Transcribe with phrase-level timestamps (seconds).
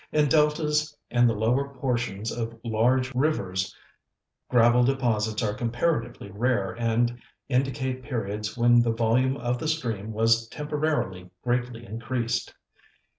[0.11, 3.75] In deltas and the lower portions of large rivers
[4.49, 10.47] gravel deposits are comparatively rare and indicate periods when the volume of the stream was
[10.47, 12.55] temporarily greatly increased.